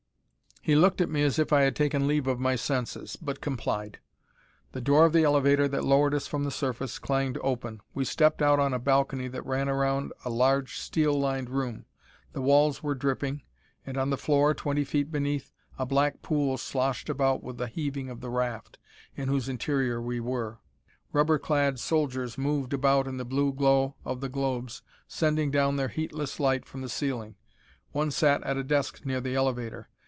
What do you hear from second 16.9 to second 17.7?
about with the